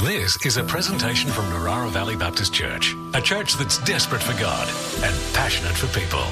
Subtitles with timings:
[0.00, 4.68] This is a presentation from Narara Valley Baptist Church, a church that's desperate for God
[5.02, 6.22] and passionate for people.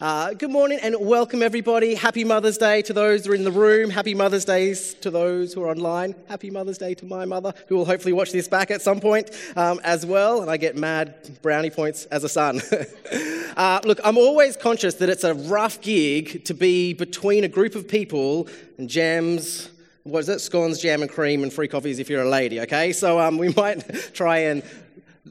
[0.00, 1.94] Uh, good morning and welcome, everybody.
[1.94, 3.90] Happy Mother's Day to those who are in the room.
[3.90, 6.14] Happy Mother's Day to those who are online.
[6.30, 9.30] Happy Mother's Day to my mother, who will hopefully watch this back at some point
[9.54, 10.40] um, as well.
[10.40, 12.62] And I get mad brownie points as a son.
[13.58, 17.74] uh, look, I'm always conscious that it's a rough gig to be between a group
[17.74, 18.48] of people
[18.78, 19.68] and jams.
[20.06, 20.40] What is it?
[20.40, 22.92] Scones, jam, and cream, and free coffees if you're a lady, okay?
[22.92, 24.62] So um, we might try and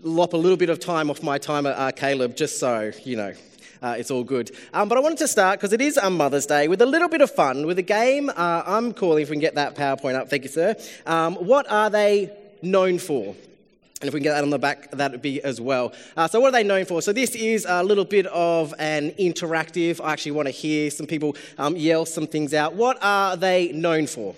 [0.03, 3.15] lop a little bit of time off my time at uh, Caleb just so, you
[3.15, 3.33] know,
[3.81, 4.51] uh, it's all good.
[4.73, 7.07] Um, but I wanted to start, because it is on Mother's Day, with a little
[7.07, 10.15] bit of fun, with a game uh, I'm calling, if we can get that PowerPoint
[10.15, 10.75] up, thank you, sir.
[11.05, 13.33] Um, what are they known for?
[14.01, 15.93] And if we can get that on the back, that would be as well.
[16.17, 17.01] Uh, so, what are they known for?
[17.01, 20.01] So, this is a little bit of an interactive.
[20.03, 22.73] I actually want to hear some people um, yell some things out.
[22.73, 24.35] What are they known for?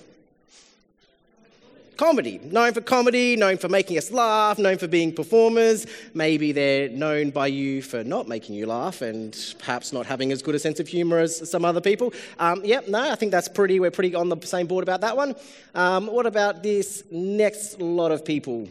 [1.98, 2.40] Comedy.
[2.44, 5.86] Known for comedy, known for making us laugh, known for being performers.
[6.14, 10.42] Maybe they're known by you for not making you laugh and perhaps not having as
[10.42, 12.14] good a sense of humour as some other people.
[12.40, 15.18] Um, yep, no, I think that's pretty, we're pretty on the same board about that
[15.18, 15.36] one.
[15.76, 18.70] Um, what about this next lot of people?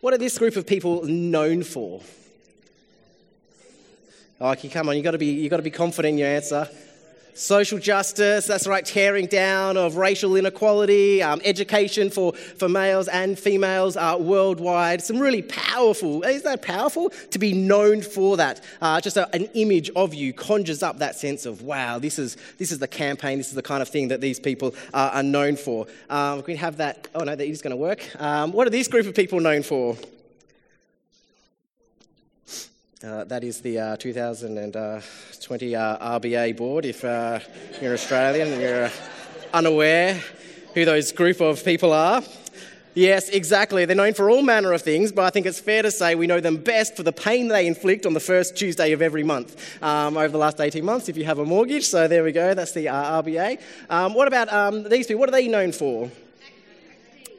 [0.00, 2.02] What are this group of people known for?
[4.40, 6.68] Okay, come on, you've got to be, you've got to be confident in your answer
[7.36, 13.38] social justice, that's right, tearing down of racial inequality, um, education for, for males and
[13.38, 15.02] females uh, worldwide.
[15.02, 17.10] Some really powerful, isn't that powerful?
[17.30, 18.64] To be known for that.
[18.80, 22.36] Uh, just a, an image of you conjures up that sense of, wow, this is,
[22.58, 25.22] this is the campaign, this is the kind of thing that these people uh, are
[25.22, 25.86] known for.
[26.08, 28.00] Um, we have that, oh no, that is going to work.
[28.20, 29.96] Um, what are these group of people known for?
[33.04, 36.86] Uh, that is the uh, 2020 uh, RBA board.
[36.86, 37.40] If uh,
[37.82, 38.90] you're Australian and you're uh,
[39.52, 40.18] unaware
[40.72, 42.22] who those group of people are,
[42.94, 43.84] yes, exactly.
[43.84, 46.26] They're known for all manner of things, but I think it's fair to say we
[46.26, 49.82] know them best for the pain they inflict on the first Tuesday of every month
[49.82, 51.84] um, over the last 18 months if you have a mortgage.
[51.84, 53.60] So there we go, that's the RBA.
[53.90, 55.20] Um, what about um, these people?
[55.20, 56.10] What are they known for?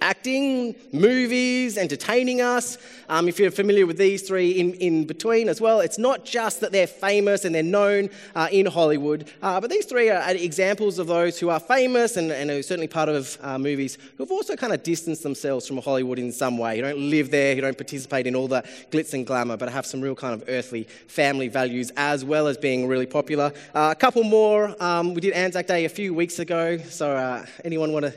[0.01, 2.77] Acting, movies, entertaining us.
[3.09, 6.61] Um, if you're familiar with these three in, in between as well, it's not just
[6.61, 10.99] that they're famous and they're known uh, in Hollywood, uh, but these three are examples
[10.99, 14.55] of those who are famous and, and are certainly part of uh, movies who've also
[14.55, 17.77] kind of distanced themselves from Hollywood in some way, who don't live there, who don't
[17.77, 21.47] participate in all the glitz and glamour, but have some real kind of earthly family
[21.47, 23.53] values as well as being really popular.
[23.73, 24.75] Uh, a couple more.
[24.83, 28.13] Um, we did Anzac Day a few weeks ago, so uh, anyone want to?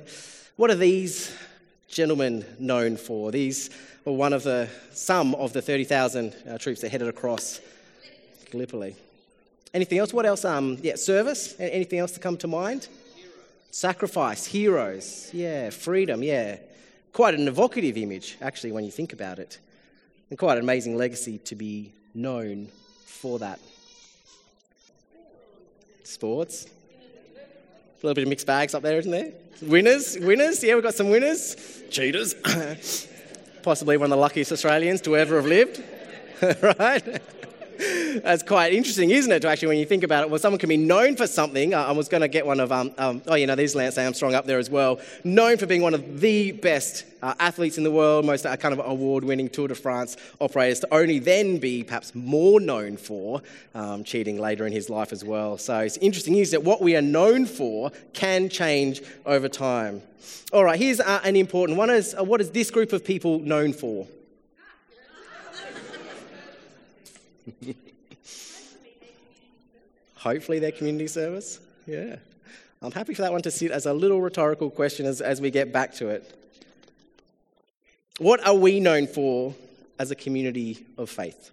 [0.57, 1.35] What are these
[1.91, 3.31] gentlemen known for.
[3.31, 3.71] These
[4.05, 7.61] were one of the, some of the 30,000 uh, troops that headed across
[8.51, 8.97] Gallipoli.
[9.75, 10.13] Anything else?
[10.13, 10.45] What else?
[10.45, 11.55] Um, yeah, service.
[11.59, 12.89] Anything else to come to mind?
[13.15, 13.35] Heroes.
[13.71, 15.31] Sacrifice, heroes.
[15.33, 16.23] Yeah, freedom.
[16.23, 16.59] Yeah,
[17.13, 19.59] quite an evocative image, actually, when you think about it,
[20.31, 22.69] and quite an amazing legacy to be known
[23.05, 23.61] for that.
[26.05, 26.67] Sports.
[28.03, 29.31] A little bit of mixed bags up there, isn't there?
[29.61, 30.65] Winners, winners.
[30.65, 31.55] Yeah, we've got some winners.
[31.91, 32.35] Cheaters.
[33.63, 35.83] Possibly one of the luckiest Australians to ever have lived,
[36.79, 37.21] right?
[38.19, 39.41] That's quite interesting, isn't it?
[39.41, 41.75] To actually, when you think about it, well, someone can be known for something.
[41.75, 44.35] I was going to get one of, um, um, oh, you know, there's Lance Armstrong
[44.35, 47.91] up there as well, known for being one of the best uh, athletes in the
[47.91, 52.15] world, most uh, kind of award-winning Tour de France operators, to only then be perhaps
[52.15, 53.43] more known for
[53.75, 55.59] um, cheating later in his life as well.
[55.59, 60.03] So it's interesting, is that what we are known for can change over time.
[60.53, 63.39] All right, here's uh, an important one: is uh, what is this group of people
[63.39, 64.07] known for?
[70.21, 71.61] Hopefully, their community service.
[71.87, 72.17] Yeah.
[72.83, 75.51] I'm happy for that one to sit as a little rhetorical question as, as we
[75.51, 76.37] get back to it.
[78.19, 79.55] What are we known for
[79.99, 81.51] as a community of faith?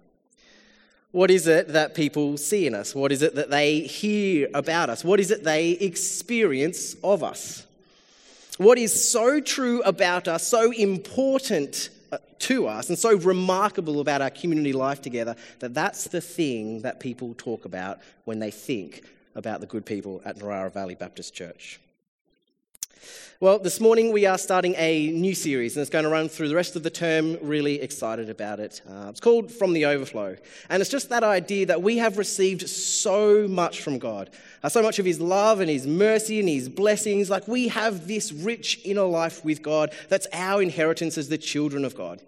[1.12, 2.94] What is it that people see in us?
[2.94, 5.02] What is it that they hear about us?
[5.02, 7.66] What is it they experience of us?
[8.58, 14.22] What is so true about us, so important Uh, to us and so remarkable about
[14.22, 19.02] our community life together that that's the thing that people talk about when they think
[19.34, 21.78] about the good people at Narara Valley Baptist Church.
[23.40, 26.48] Well, this morning we are starting a new series, and it's going to run through
[26.48, 27.38] the rest of the term.
[27.40, 28.82] Really excited about it.
[28.90, 30.36] Uh, it's called From the Overflow.
[30.68, 34.30] And it's just that idea that we have received so much from God,
[34.64, 37.30] uh, so much of His love and His mercy and His blessings.
[37.30, 41.84] Like we have this rich inner life with God that's our inheritance as the children
[41.84, 42.20] of God.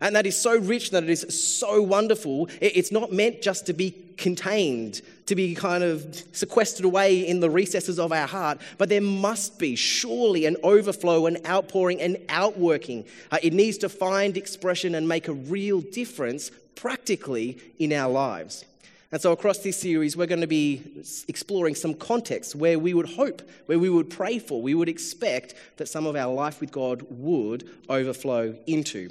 [0.00, 1.26] And that is so rich, that it is
[1.58, 2.48] so wonderful.
[2.60, 7.50] It's not meant just to be contained, to be kind of sequestered away in the
[7.50, 13.04] recesses of our heart, but there must be surely an overflow, an outpouring, an outworking.
[13.30, 18.64] Uh, it needs to find expression and make a real difference practically in our lives.
[19.12, 20.82] And so, across this series, we're going to be
[21.28, 25.54] exploring some contexts where we would hope, where we would pray for, we would expect
[25.76, 29.10] that some of our life with God would overflow into.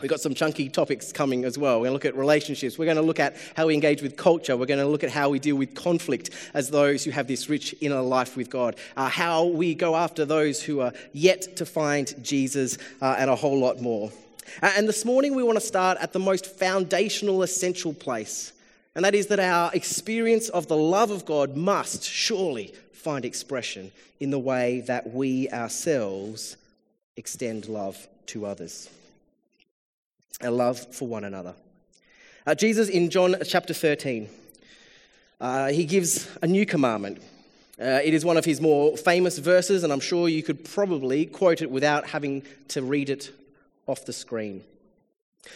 [0.00, 1.80] We've got some chunky topics coming as well.
[1.80, 2.78] We're going to look at relationships.
[2.78, 4.56] We're going to look at how we engage with culture.
[4.56, 7.48] We're going to look at how we deal with conflict as those who have this
[7.48, 8.76] rich inner life with God.
[8.96, 13.34] Uh, how we go after those who are yet to find Jesus, uh, and a
[13.34, 14.12] whole lot more.
[14.62, 18.52] And this morning, we want to start at the most foundational, essential place.
[18.94, 23.90] And that is that our experience of the love of God must surely find expression
[24.20, 26.56] in the way that we ourselves
[27.16, 28.90] extend love to others
[30.40, 31.54] a love for one another.
[32.46, 34.28] Uh, Jesus in John chapter 13,
[35.40, 37.20] uh, he gives a new commandment.
[37.80, 41.26] Uh, it is one of his more famous verses, and I'm sure you could probably
[41.26, 43.30] quote it without having to read it
[43.86, 44.64] off the screen.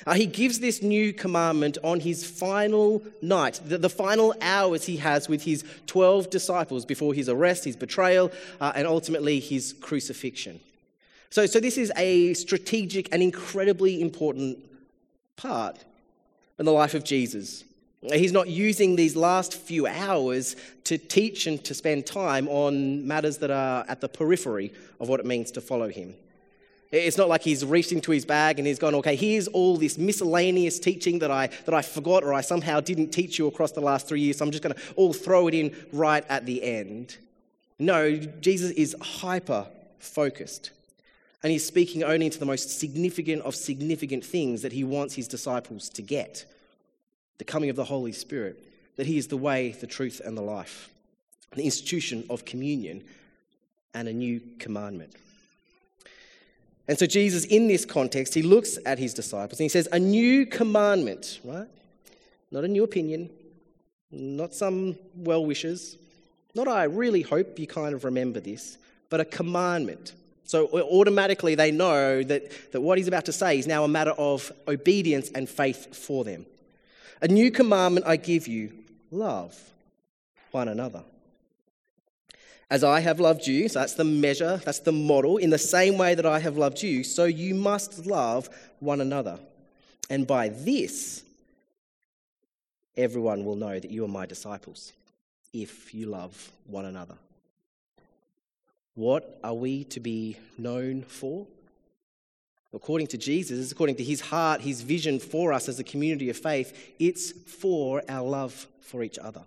[0.07, 4.97] Uh, he gives this new commandment on his final night, the, the, final hours he
[4.97, 8.31] has with his 12 disciples before his arrest, his betrayal,
[8.61, 10.61] uh, and ultimately his crucifixion.
[11.33, 14.59] So, so, this is a strategic and incredibly important
[15.37, 15.83] part
[16.59, 17.65] in the life of Jesus.
[18.03, 23.39] He's not using these last few hours to teach and to spend time on matters
[23.39, 26.15] that are at the periphery of what it means to follow him.
[26.91, 29.97] It's not like he's reached into his bag and he's gone, okay, here's all this
[29.97, 33.81] miscellaneous teaching that I, that I forgot or I somehow didn't teach you across the
[33.81, 36.63] last three years, so I'm just going to all throw it in right at the
[36.63, 37.17] end.
[37.79, 39.67] No, Jesus is hyper
[39.99, 40.73] focused.
[41.43, 45.27] And he's speaking only into the most significant of significant things that he wants his
[45.27, 46.45] disciples to get
[47.39, 48.65] the coming of the Holy Spirit,
[48.97, 50.91] that he is the way, the truth, and the life,
[51.57, 53.03] the institution of communion,
[53.95, 55.13] and a new commandment.
[56.87, 59.99] And so, Jesus, in this context, he looks at his disciples and he says, A
[59.99, 61.69] new commandment, right?
[62.51, 63.31] Not a new opinion,
[64.11, 65.97] not some well wishes,
[66.55, 68.79] not I really hope you kind of remember this,
[69.11, 70.13] but a commandment
[70.53, 74.11] so automatically they know that, that what he's about to say is now a matter
[74.11, 76.45] of obedience and faith for them.
[77.23, 78.71] A new commandment I give you
[79.11, 79.59] love
[80.51, 81.05] one another.
[82.71, 85.97] As I have loved you, so that's the measure, that's the model, in the same
[85.97, 89.39] way that I have loved you, so you must love one another.
[90.11, 91.25] And by this,
[92.95, 94.93] everyone will know that you are my disciples,
[95.55, 97.17] if you love one another.
[98.95, 101.47] What are we to be known for?
[102.75, 106.37] According to Jesus, according to his heart, his vision for us as a community of
[106.37, 109.43] faith, it's for our love for each other.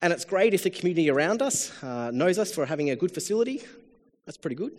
[0.00, 3.10] And it's great if the community around us uh, knows us for having a good
[3.10, 3.62] facility.
[4.26, 4.72] That's pretty good.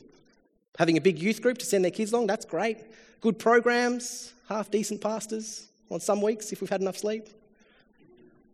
[0.78, 2.78] Having a big youth group to send their kids along, that's great.
[3.22, 7.28] Good programs, half decent pastors on some weeks if we've had enough sleep.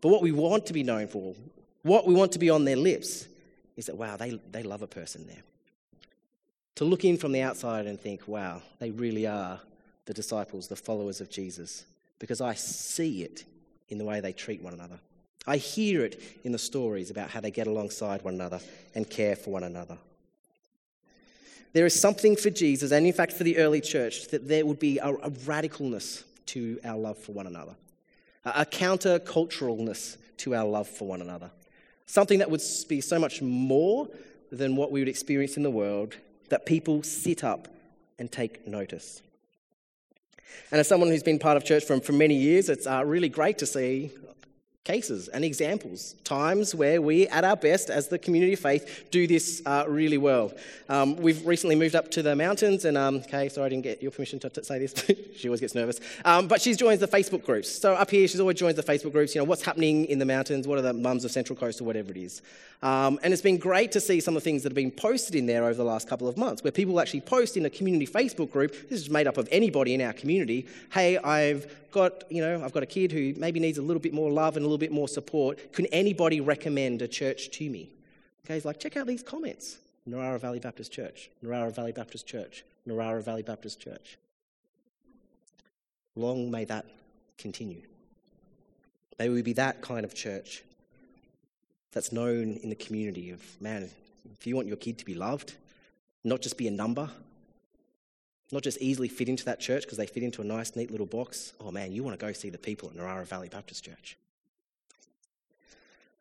[0.02, 1.36] But what we want to be known for,
[1.84, 3.28] what we want to be on their lips,
[3.78, 5.44] is that, wow, they, they love a person there.
[6.76, 9.60] To look in from the outside and think, wow, they really are
[10.06, 11.86] the disciples, the followers of Jesus,
[12.20, 13.46] because I see it
[13.90, 15.00] in the way they treat one another.
[15.48, 18.60] I hear it in the stories about how they get alongside one another
[18.96, 19.98] and care for one another.
[21.74, 24.80] There is something for Jesus, and in fact for the early church, that there would
[24.80, 27.76] be a, a radicalness to our love for one another,
[28.46, 31.50] a, a counter-culturalness to our love for one another.
[32.12, 34.06] Something that would be so much more
[34.52, 36.18] than what we would experience in the world,
[36.50, 37.70] that people sit up
[38.20, 39.22] and take notice.
[40.72, 43.30] And as someone who's been part of church for, for many years, it's uh, really
[43.30, 44.12] great to see
[44.84, 49.28] cases and examples, times where we, at our best as the community of faith, do
[49.28, 50.52] this uh, really well.
[50.90, 54.02] Um, we've recently moved up to the mountains, and um, okay, sorry I didn't get
[54.02, 54.96] your permission to, to say this.
[55.36, 57.70] she always gets nervous, um, but she's joins the Facebook groups.
[57.70, 59.36] So up here, she's always joins the Facebook groups.
[59.36, 61.84] You know what's happening in the mountains, what are the mums of Central Coast or
[61.84, 62.42] whatever it is.
[62.82, 65.36] Um, and it's been great to see some of the things that have been posted
[65.36, 68.08] in there over the last couple of months, where people actually post in a community
[68.08, 68.90] Facebook group.
[68.90, 70.66] This is made up of anybody in our community.
[70.92, 74.14] Hey, I've got, you know, I've got a kid who maybe needs a little bit
[74.14, 75.74] more love and little bit more support.
[75.74, 77.90] Can anybody recommend a church to me?
[78.46, 79.78] Okay, he's like, check out these comments.
[80.10, 84.18] Narara Valley Baptist Church, Narara Valley Baptist Church, Narara Valley Baptist Church.
[86.16, 86.86] Long may that
[87.38, 87.82] continue.
[89.20, 90.64] May we be that kind of church
[91.92, 93.90] that's known in the community of, man,
[94.34, 95.54] if you want your kid to be loved,
[96.24, 97.10] not just be a number,
[98.52, 101.06] not just easily fit into that church because they fit into a nice, neat little
[101.06, 101.54] box.
[101.60, 104.18] Oh man, you want to go see the people at Narara Valley Baptist Church.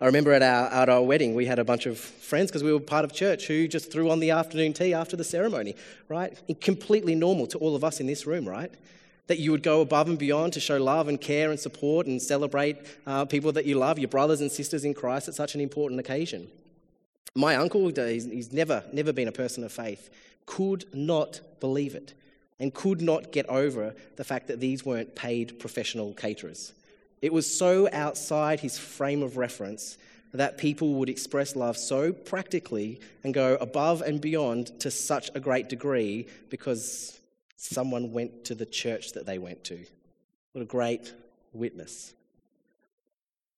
[0.00, 2.72] I remember at our, at our wedding, we had a bunch of friends because we
[2.72, 5.76] were part of church who just threw on the afternoon tea after the ceremony,
[6.08, 6.38] right?
[6.48, 8.72] And completely normal to all of us in this room, right?
[9.26, 12.20] That you would go above and beyond to show love and care and support and
[12.20, 15.60] celebrate uh, people that you love, your brothers and sisters in Christ at such an
[15.60, 16.48] important occasion.
[17.34, 20.08] My uncle, he's, he's never, never been a person of faith,
[20.46, 22.14] could not believe it
[22.58, 26.72] and could not get over the fact that these weren't paid professional caterers.
[27.22, 29.98] It was so outside his frame of reference
[30.32, 35.40] that people would express love so practically and go above and beyond to such a
[35.40, 37.18] great degree because
[37.56, 39.78] someone went to the church that they went to.
[40.52, 41.12] What a great
[41.52, 42.14] witness.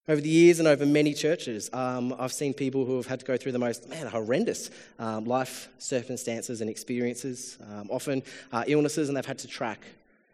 [0.09, 3.27] Over the years and over many churches, um, I've seen people who have had to
[3.27, 9.09] go through the most, man, horrendous um, life circumstances and experiences, um, often uh, illnesses,
[9.09, 9.81] and they've had to track.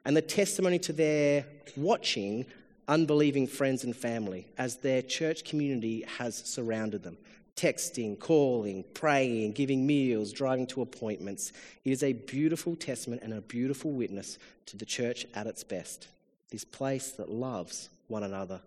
[0.07, 1.45] And the testimony to their
[1.77, 2.47] watching
[2.89, 7.19] unbelieving friends and family as their church community has surrounded them.
[7.55, 11.53] Texting, calling, praying, giving meals, driving to appointments.
[11.85, 16.09] It is a beautiful testament and a beautiful witness to the church at its best.
[16.51, 18.61] This place that loves one another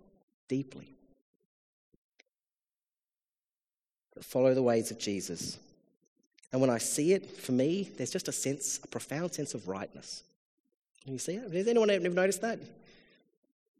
[0.48, 0.94] deeply.
[4.22, 5.58] Follow the ways of Jesus.
[6.52, 9.68] And when I see it, for me, there's just a sense, a profound sense of
[9.68, 10.24] rightness.
[11.04, 11.52] Can you see it?
[11.52, 12.60] Has anyone ever noticed that?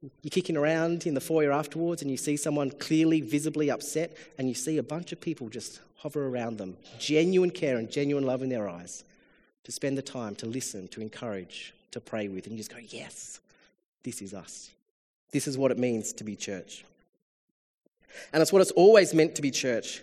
[0.02, 4.48] You're kicking around in the foyer afterwards and you see someone clearly, visibly upset, and
[4.48, 8.42] you see a bunch of people just hover around them, genuine care and genuine love
[8.42, 9.04] in their eyes,
[9.64, 12.48] to spend the time to listen, to encourage, to pray with.
[12.48, 13.40] And you just go, Yes,
[14.02, 14.72] this is us.
[15.32, 16.84] This is what it means to be church.
[18.34, 20.02] And it's what it's always meant to be church.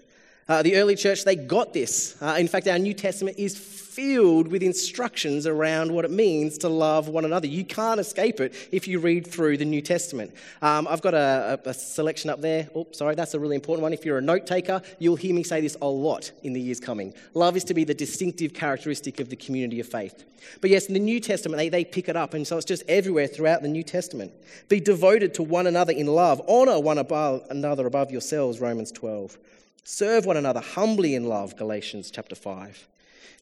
[0.49, 2.17] Uh, the early church, they got this.
[2.23, 3.59] Uh, in fact, our New Testament is
[3.99, 7.49] filled with instructions around what it means to love one another.
[7.49, 10.33] You can't escape it if you read through the New Testament.
[10.63, 12.69] Um, I've got a, a, selection up there.
[12.77, 13.93] Oh, sorry, that's a really important one.
[13.93, 16.79] If you're a note taker, you'll hear me say this a lot in the years
[16.79, 17.13] coming.
[17.35, 20.25] Love is to be the distinctive characteristic of the community of faith.
[20.61, 22.85] But yes, in the New Testament, they, they pick it up, and so it's just
[22.87, 24.31] everywhere throughout the New Testament.
[24.69, 29.37] Be devoted to one another in love, honor one above, another above yourselves, Romans 12.
[29.83, 32.87] Serve one another humbly in love, Galatians chapter 5.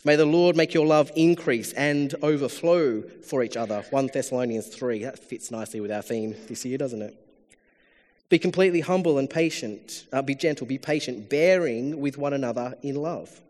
[0.05, 5.05] May the Lord make your love increase and overflow for each other, 1 Thessalonians 3.
[5.05, 7.17] That fits nicely with our theme this year, doesn't it?
[8.29, 10.07] Be completely humble and patient.
[10.13, 13.41] Uh, be gentle, be patient, bearing with one another in love.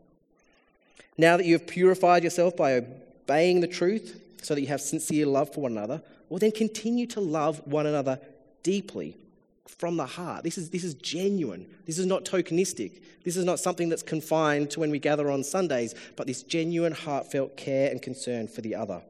[1.18, 5.26] Now that you have purified yourself by obeying the truth, so that you have sincere
[5.26, 8.20] love for one another, well, then continue to love one another
[8.62, 9.16] deeply
[9.68, 10.44] from the heart.
[10.44, 11.66] This is, this is genuine.
[11.84, 13.02] This is not tokenistic.
[13.24, 16.92] This is not something that's confined to when we gather on Sundays, but this genuine,
[16.92, 19.02] heartfelt care and concern for the other.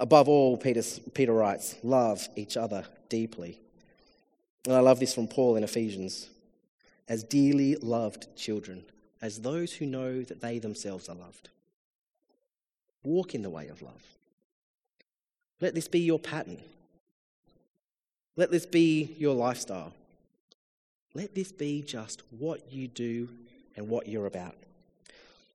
[0.00, 0.82] Above all, Peter,
[1.14, 3.60] Peter writes, love each other deeply.
[4.66, 6.28] And I love this from Paul in Ephesians
[7.08, 8.82] as dearly loved children,
[9.20, 11.50] as those who know that they themselves are loved.
[13.02, 14.02] Walk in the way of love.
[15.60, 16.62] Let this be your pattern.
[18.36, 19.92] Let this be your lifestyle.
[21.14, 23.28] Let this be just what you do
[23.76, 24.56] and what you're about.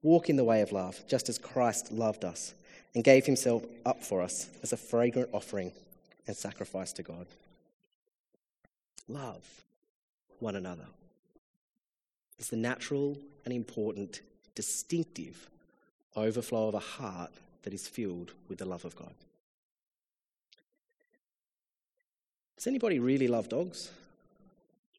[0.02, 2.54] Walk in the way of love, just as Christ loved us
[2.94, 5.72] and gave himself up for us as a fragrant offering
[6.26, 7.26] and sacrifice to God.
[9.08, 9.44] Love
[10.38, 10.86] one another
[12.38, 14.22] is the natural and important,
[14.54, 15.50] distinctive
[16.16, 17.30] overflow of a heart
[17.62, 19.12] that is filled with the love of God.
[22.60, 23.90] Does anybody really love dogs?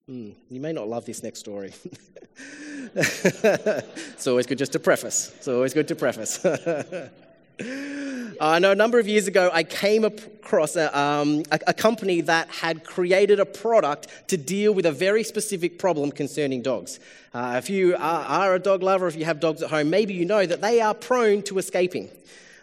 [0.08, 1.72] Hmm, you may not love this next story.
[2.96, 5.32] it's always good just to preface.
[5.38, 6.44] It's always good to preface.
[8.42, 12.22] I know a number of years ago, I came across a, um, a, a, company
[12.22, 17.00] that had created a product to deal with a very specific problem concerning dogs.
[17.32, 20.16] Uh, if you are, are a dog lover, if you have dogs at home, maybe
[20.16, 22.10] you know that they are prone to escaping.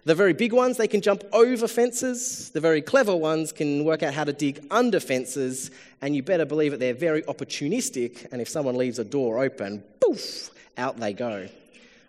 [0.08, 2.48] The very big ones, they can jump over fences.
[2.48, 5.70] The very clever ones can work out how to dig under fences.
[6.00, 8.26] And you better believe it, they're very opportunistic.
[8.32, 10.48] And if someone leaves a door open, poof,
[10.78, 11.46] out they go.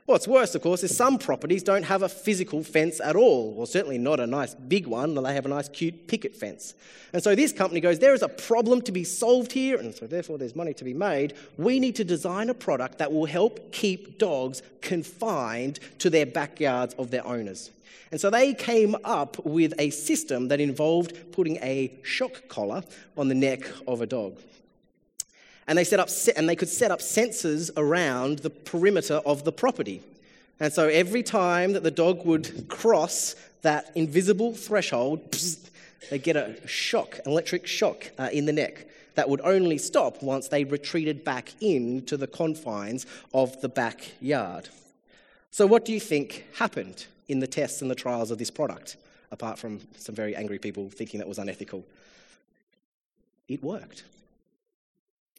[0.05, 3.67] What's worse, of course, is some properties don't have a physical fence at all, or
[3.67, 6.75] certainly not a nice big one, they have a nice cute picket fence.
[7.11, 10.07] And so this company goes, There is a problem to be solved here, and so
[10.07, 11.33] therefore there's money to be made.
[11.57, 16.93] We need to design a product that will help keep dogs confined to their backyards
[16.93, 17.71] of their owners.
[18.11, 22.83] And so they came up with a system that involved putting a shock collar
[23.17, 24.37] on the neck of a dog.
[25.67, 29.51] And they, set up, and they could set up sensors around the perimeter of the
[29.51, 30.01] property.
[30.59, 35.21] And so every time that the dog would cross that invisible threshold,
[36.09, 40.23] they'd get a shock, an electric shock uh, in the neck that would only stop
[40.23, 44.69] once they retreated back into the confines of the backyard.
[45.51, 48.97] So, what do you think happened in the tests and the trials of this product,
[49.31, 51.85] apart from some very angry people thinking that was unethical?
[53.47, 54.03] It worked.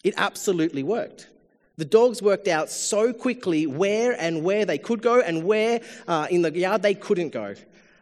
[0.02, 1.28] It absolutely worked.
[1.76, 6.26] The dogs worked out so quickly where and where they could go and where uh,
[6.30, 7.54] in the yard they couldn't go.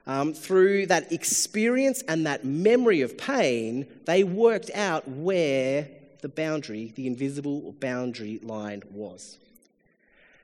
[0.07, 5.87] Um, through that experience and that memory of pain, they worked out where
[6.23, 9.39] the boundary, the invisible boundary line was.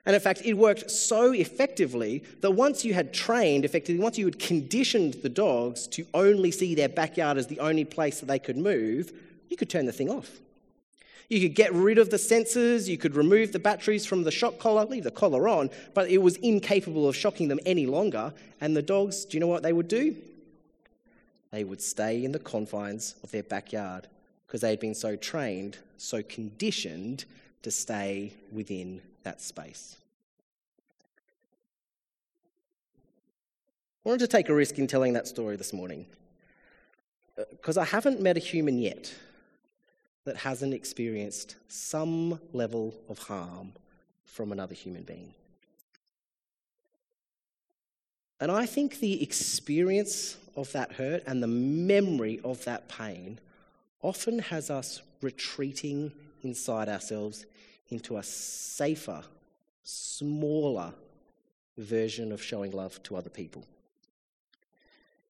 [0.05, 4.25] And in fact, it worked so effectively that once you had trained effectively, once you
[4.25, 8.37] had conditioned the dogs to only see their backyard as the only place that they
[8.37, 9.11] could move,
[9.49, 10.29] you could turn the thing off.
[11.27, 14.59] You could get rid of the sensors, you could remove the batteries from the shock
[14.59, 18.31] collar, leave the collar on, but it was incapable of shocking them any longer.
[18.61, 20.15] And the dogs, do you know what they would do?
[21.49, 24.07] They would stay in the confines of their backyard
[24.45, 27.25] because they had been so trained, so conditioned
[27.63, 29.97] to stay within that space.
[34.05, 36.05] I wanted to take a risk in telling that story this morning
[37.51, 39.13] because I haven't met a human yet
[40.23, 43.73] that hasn't experienced some level of harm
[44.23, 45.33] from another human being.
[48.39, 53.39] And I think the experience of that hurt and the memory of that pain
[54.01, 56.11] often has us retreating
[56.43, 57.45] inside ourselves
[57.89, 59.23] into a safer,
[59.83, 60.93] smaller
[61.77, 63.65] version of showing love to other people.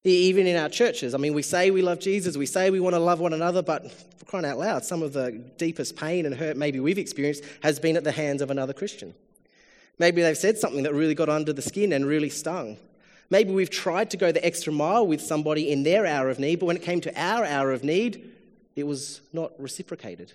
[0.04, 2.94] Even in our churches, I mean, we say we love Jesus, we say we want
[2.94, 6.34] to love one another, but for crying out loud, some of the deepest pain and
[6.34, 9.14] hurt maybe we've experienced has been at the hands of another Christian.
[9.98, 12.76] Maybe they've said something that really got under the skin and really stung.
[13.30, 16.60] Maybe we've tried to go the extra mile with somebody in their hour of need,
[16.60, 18.32] but when it came to our hour of need,
[18.76, 20.32] it was not reciprocated.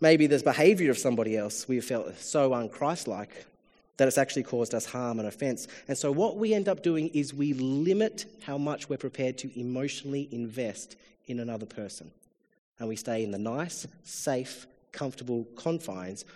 [0.00, 3.30] Maybe there's behavior of somebody else we have felt so unchristlike
[3.96, 5.68] that it's actually caused us harm and offense.
[5.88, 9.60] And so, what we end up doing is we limit how much we're prepared to
[9.60, 12.10] emotionally invest in another person.
[12.78, 16.26] And we stay in the nice, safe, comfortable confines.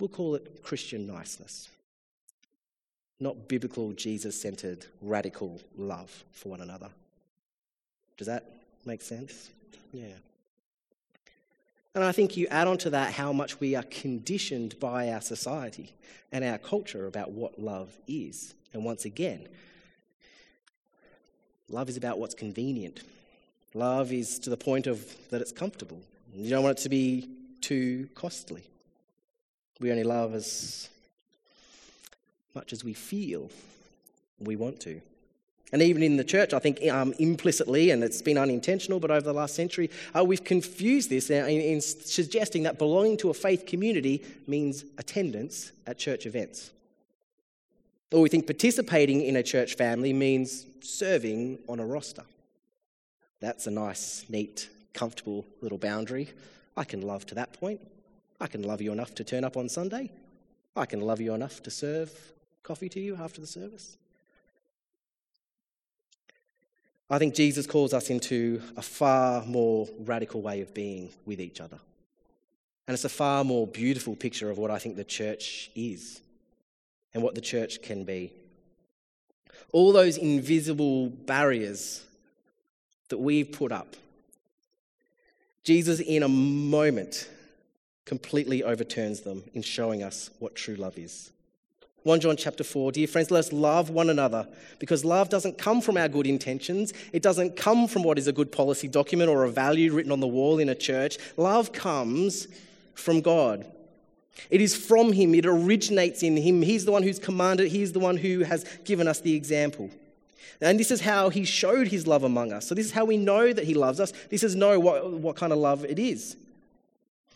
[0.00, 1.68] We'll call it Christian niceness,
[3.20, 6.88] not biblical, Jesus centered, radical love for one another.
[8.16, 8.44] Does that
[8.86, 9.50] make sense?
[9.92, 10.14] Yeah.
[11.94, 15.20] And I think you add on to that how much we are conditioned by our
[15.20, 15.92] society
[16.30, 18.54] and our culture about what love is.
[18.72, 19.48] And once again,
[21.68, 23.02] love is about what's convenient.
[23.74, 26.00] Love is to the point of that it's comfortable.
[26.34, 27.28] You don't want it to be
[27.60, 28.62] too costly.
[29.80, 30.88] We only love as
[32.54, 33.50] much as we feel
[34.38, 35.00] we want to.
[35.72, 39.20] And even in the church, I think um, implicitly, and it's been unintentional, but over
[39.20, 43.66] the last century, uh, we've confused this in, in suggesting that belonging to a faith
[43.66, 46.70] community means attendance at church events.
[48.10, 52.24] Or we think participating in a church family means serving on a roster.
[53.40, 56.30] That's a nice, neat, comfortable little boundary.
[56.76, 57.80] I can love to that point.
[58.40, 60.10] I can love you enough to turn up on Sunday.
[60.74, 62.10] I can love you enough to serve
[62.62, 63.98] coffee to you after the service.
[67.10, 71.60] I think Jesus calls us into a far more radical way of being with each
[71.60, 71.78] other.
[72.86, 76.20] And it's a far more beautiful picture of what I think the church is
[77.14, 78.32] and what the church can be.
[79.72, 82.04] All those invisible barriers
[83.08, 83.96] that we've put up,
[85.64, 87.28] Jesus, in a moment,
[88.04, 91.30] completely overturns them in showing us what true love is.
[92.04, 92.92] 1 John chapter 4.
[92.92, 94.46] Dear friends, let us love one another
[94.78, 96.92] because love doesn't come from our good intentions.
[97.12, 100.20] It doesn't come from what is a good policy document or a value written on
[100.20, 101.18] the wall in a church.
[101.36, 102.46] Love comes
[102.94, 103.66] from God.
[104.50, 106.62] It is from Him, it originates in Him.
[106.62, 109.90] He's the one who's commanded, He's the one who has given us the example.
[110.60, 112.68] And this is how He showed His love among us.
[112.68, 114.12] So, this is how we know that He loves us.
[114.30, 116.36] This is know what, what kind of love it is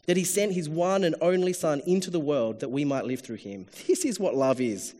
[0.06, 3.20] that he sent his one and only Son into the world that we might live
[3.20, 3.66] through him.
[3.86, 4.94] This is what love is.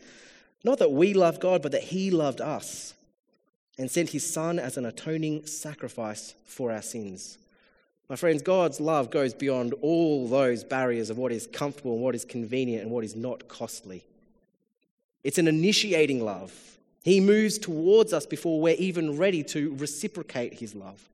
[0.65, 2.95] Not that we love God, but that he loved us
[3.79, 7.39] and sent his Son as an atoning sacrifice for our sins.
[8.09, 12.15] My friends, God's love goes beyond all those barriers of what is comfortable and what
[12.15, 14.05] is convenient and what is not costly.
[15.25, 16.53] It's an initiating love.
[17.05, 21.09] He moves towards us before we're even ready to reciprocate his love.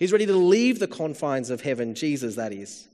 [0.00, 2.88] He's ready to leave the confines of heaven, Jesus, that is,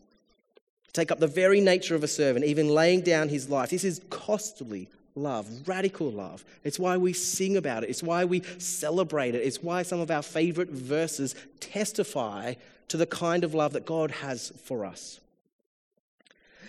[0.93, 3.71] take up the very nature of a servant, even laying down his life.
[3.71, 6.45] This is costly love, radical love.
[6.65, 10.11] It's why we sing about it, it's why we celebrate it, it's why some of
[10.11, 12.55] our favorite verses testify
[12.89, 15.21] to the kind of love that God has for us.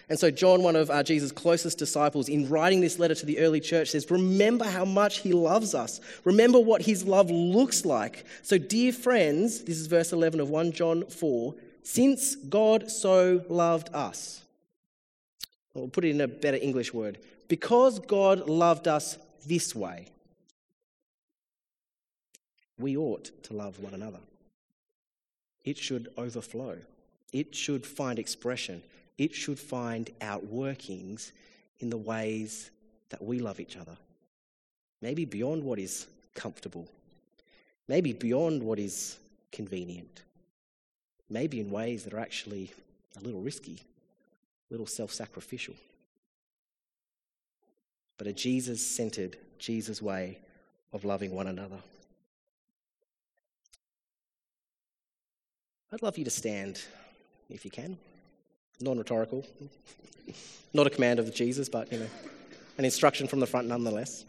[0.10, 3.40] And so, John, one of uh, Jesus' closest disciples, in writing this letter to the
[3.40, 6.00] early church, says, Remember how much he loves us.
[6.24, 8.26] Remember what his love looks like.
[8.42, 11.56] So, dear friends, this is verse 11 of 1 John 4
[11.88, 14.44] since God so loved us,
[15.74, 17.18] we'll put it in a better English word,
[17.48, 20.10] because God loved us this way,
[22.78, 24.20] we ought to love one another.
[25.64, 26.78] It should overflow,
[27.32, 28.84] it should find expression,
[29.18, 31.32] it should find outworkings
[31.80, 32.72] in the ways
[33.10, 33.98] that we love each other.
[35.02, 36.88] Maybe beyond what is comfortable,
[37.88, 39.18] maybe beyond what is
[39.52, 40.24] convenient
[41.30, 42.72] maybe in ways that are actually
[43.18, 43.80] a little risky,
[44.70, 45.76] a little self sacrificial.
[48.18, 50.40] But a Jesus centered, Jesus way
[50.94, 51.78] of loving one another.
[55.92, 56.82] I'd love you to stand
[57.50, 57.98] if you can.
[58.80, 59.46] Non rhetorical.
[60.74, 62.08] Not a command of Jesus, but, you know,
[62.78, 64.26] an instruction from the front nonetheless.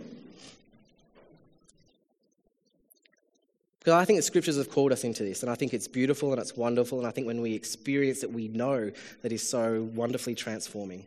[3.78, 6.32] Because I think the scriptures have called us into this, and I think it's beautiful
[6.32, 8.90] and it's wonderful, and I think when we experience it, we know
[9.22, 11.04] that is so wonderfully transforming.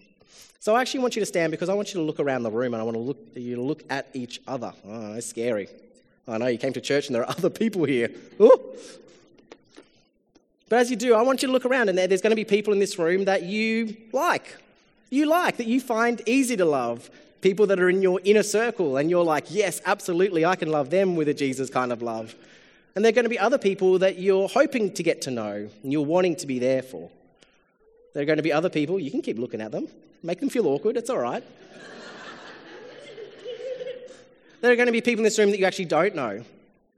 [0.59, 2.51] So I actually want you to stand because I want you to look around the
[2.51, 4.71] room and I want to look, you to look at each other.
[4.85, 5.67] Oh, it's scary.
[6.27, 8.11] I know you came to church and there are other people here.
[8.39, 8.75] Ooh.
[10.71, 12.45] But as you do, I want you to look around and there's going to be
[12.45, 14.55] people in this room that you like.
[15.09, 17.09] You like, that you find easy to love.
[17.41, 20.89] People that are in your inner circle and you're like, yes, absolutely, I can love
[20.89, 22.33] them with a Jesus kind of love.
[22.95, 25.69] And there are going to be other people that you're hoping to get to know
[25.83, 27.09] and you're wanting to be there for.
[28.13, 29.89] There are going to be other people, you can keep looking at them,
[30.23, 31.43] make them feel awkward, it's all right.
[34.61, 36.45] there are going to be people in this room that you actually don't know.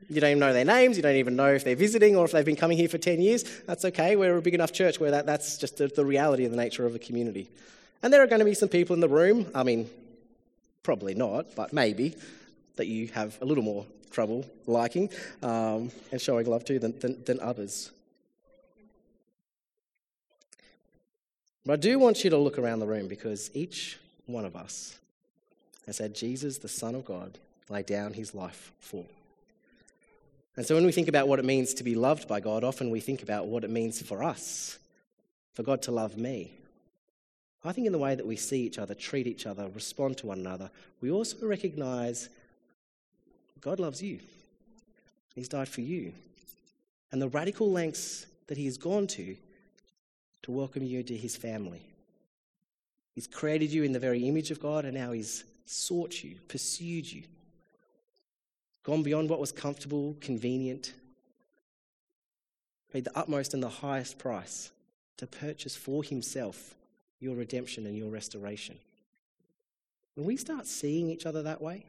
[0.09, 2.31] You don't even know their names, you don't even know if they're visiting or if
[2.31, 3.43] they've been coming here for 10 years.
[3.65, 6.51] That's okay, we're a big enough church where that, that's just the, the reality of
[6.51, 7.49] the nature of a community.
[8.01, 9.89] And there are going to be some people in the room, I mean,
[10.83, 12.15] probably not, but maybe,
[12.75, 15.09] that you have a little more trouble liking
[15.41, 17.91] um, and showing love to than, than, than others.
[21.65, 24.99] But I do want you to look around the room because each one of us
[25.85, 27.37] has had Jesus, the Son of God,
[27.69, 29.05] lay down his life for.
[30.55, 32.91] And so when we think about what it means to be loved by God, often
[32.91, 34.77] we think about what it means for us,
[35.53, 36.53] for God to love me.
[37.65, 40.27] I think in the way that we see each other, treat each other, respond to
[40.27, 40.69] one another,
[41.01, 42.29] we also recognize
[43.61, 44.19] God loves you.
[45.33, 46.13] He's died for you.
[47.11, 49.35] And the radical lengths that He has gone to
[50.43, 51.81] to welcome you into His family.
[53.15, 57.09] He's created you in the very image of God, and now He's sought you, pursued
[57.09, 57.23] you,
[58.83, 60.93] gone beyond what was comfortable, convenient,
[62.91, 64.71] paid the utmost and the highest price
[65.17, 66.75] to purchase for Himself
[67.19, 68.77] your redemption and your restoration.
[70.15, 71.85] When we start seeing each other that way,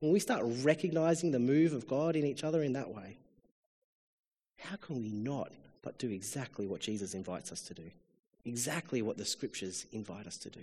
[0.00, 3.16] when we start recognizing the move of God in each other in that way,
[4.58, 5.50] how can we not
[5.82, 7.90] but do exactly what Jesus invites us to do?
[8.44, 10.60] Exactly what the scriptures invite us to do.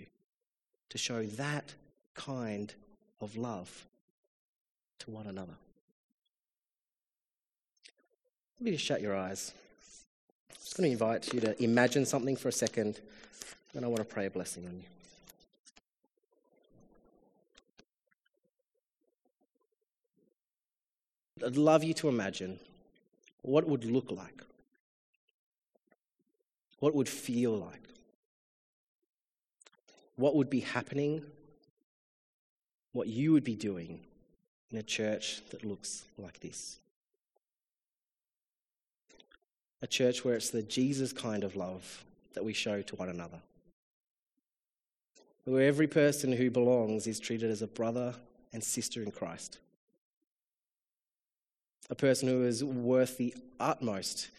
[0.90, 1.74] To show that
[2.14, 2.72] kind
[3.20, 3.86] of love
[5.00, 5.54] to one another.
[8.62, 9.52] Let just shut your eyes.
[10.50, 13.00] I'm just going to invite you to imagine something for a second,
[13.74, 14.84] and I want to pray a blessing on you.
[21.44, 22.60] I'd love you to imagine
[23.40, 24.44] what it would look like,
[26.78, 27.82] what it would feel like,
[30.14, 31.24] what would be happening,
[32.92, 33.98] what you would be doing
[34.70, 36.78] in a church that looks like this.
[39.82, 43.38] A church where it's the Jesus kind of love that we show to one another.
[45.44, 48.14] Where every person who belongs is treated as a brother
[48.52, 49.58] and sister in Christ
[51.92, 54.30] a person who is worth the utmost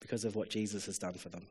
[0.00, 1.46] because of what Jesus has done for them.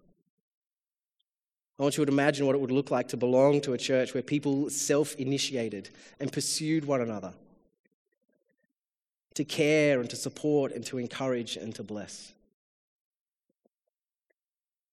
[1.78, 4.16] I want you to imagine what it would look like to belong to a church
[4.16, 7.34] where people self initiated and pursued one another,
[9.36, 12.34] to care and to support and to encourage and to bless.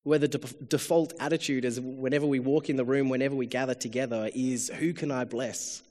[0.03, 3.75] Where the de- default attitude is whenever we walk in the room, whenever we gather
[3.75, 5.83] together, is who can I bless?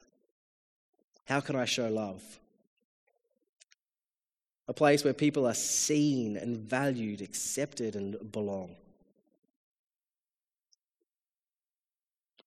[1.25, 2.23] How can I show love?
[4.67, 8.75] a place where people are seen and valued, accepted, and belong.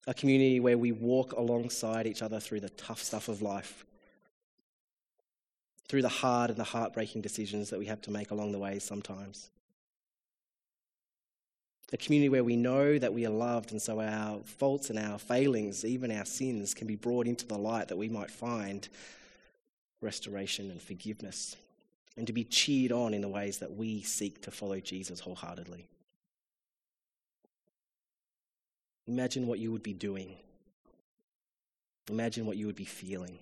[0.06, 3.84] a community where we walk alongside each other through the tough stuff of life,
[5.88, 8.78] through the hard and the heartbreaking decisions that we have to make along the way
[8.78, 9.50] sometimes.
[11.92, 15.18] A community where we know that we are loved, and so our faults and our
[15.18, 18.88] failings, even our sins, can be brought into the light that we might find
[20.00, 21.54] restoration and forgiveness,
[22.16, 25.86] and to be cheered on in the ways that we seek to follow Jesus wholeheartedly.
[29.06, 30.36] Imagine what you would be doing.
[32.08, 33.38] Imagine what you would be feeling.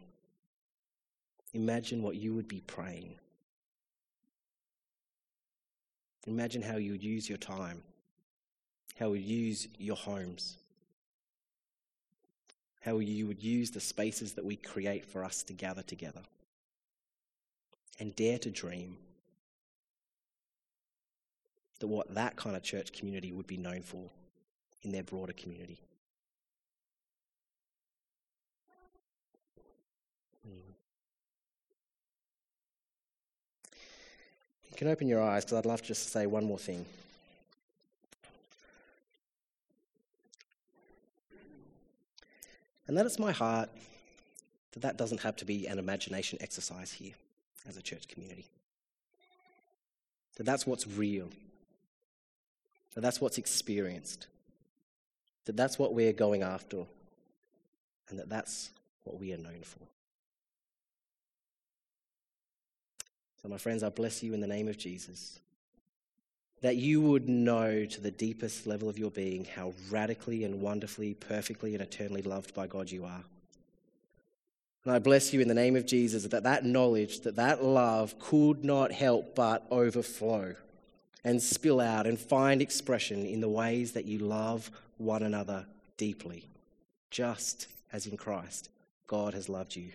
[1.54, 3.14] Imagine what you would be praying.
[6.26, 7.82] Imagine how you would use your time
[9.00, 10.58] how we use your homes,
[12.82, 16.20] how you would use the spaces that we create for us to gather together.
[17.98, 18.96] And dare to dream
[21.78, 24.04] that what that kind of church community would be known for
[24.82, 25.78] in their broader community.
[30.44, 30.72] Hmm.
[34.70, 36.84] You can open your eyes because I'd love to just say one more thing.
[42.90, 43.70] And that is my heart
[44.72, 47.12] that that doesn't have to be an imagination exercise here
[47.68, 48.46] as a church community.
[50.35, 51.29] That that's what's real.
[52.96, 54.26] That that's what's experienced.
[55.44, 56.79] That that's what we're going after.
[58.09, 58.70] And that that's
[59.05, 59.87] what we are known for.
[63.40, 65.38] So, my friends, I bless you in the name of Jesus
[66.62, 71.14] that you would know to the deepest level of your being how radically and wonderfully,
[71.14, 73.24] perfectly, and eternally loved by God you are.
[74.84, 78.18] And I bless you in the name of Jesus that that knowledge, that that love
[78.18, 80.54] could not help but overflow
[81.22, 86.48] and spill out and find expression in the ways that you love one another deeply,
[87.10, 88.70] just as in Christ
[89.06, 89.90] God has loved you.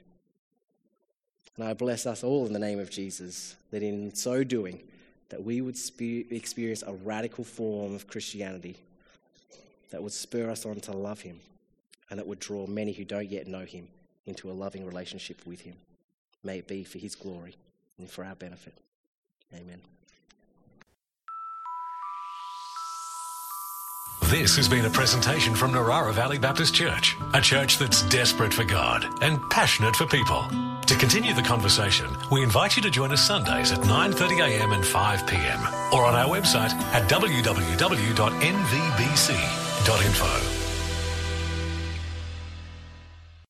[1.57, 4.83] And I bless us all in the name of Jesus that in so doing,
[5.29, 8.77] that we would spe- experience a radical form of Christianity
[9.91, 11.39] that would spur us on to love Him
[12.09, 13.87] and that would draw many who don't yet know Him
[14.25, 15.75] into a loving relationship with Him.
[16.43, 17.55] May it be for His glory
[17.97, 18.77] and for our benefit.
[19.53, 19.81] Amen.
[24.23, 28.63] This has been a presentation from Narara Valley Baptist Church, a church that's desperate for
[28.63, 30.43] God and passionate for people.
[30.87, 35.91] To continue the conversation, we invite you to join us Sundays at 9.30am and 5pm
[35.91, 37.55] or on our website at www.nvbc.info.